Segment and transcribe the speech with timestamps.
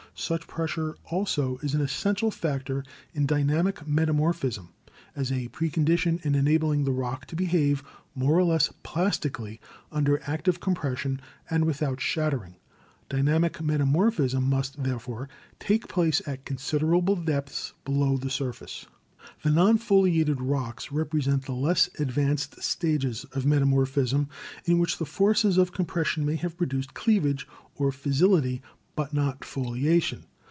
[0.13, 4.69] Such pressure also is an essential factor in dynamic metamorphism
[5.15, 7.81] as a precondition in enabling the rock to behave
[8.13, 9.59] more or less plastically
[9.91, 12.57] under active compression and without shattering.
[13.09, 15.27] Dynamic metamor phism must, therefore,
[15.59, 18.85] take place at considerable depths below the surface."
[19.43, 24.27] The Non foliated Rocks represent the less advanced stages of metamorphism,
[24.65, 28.61] in which the forces of com pression may have produced cleavage or fissility
[28.93, 30.25] but not foliation.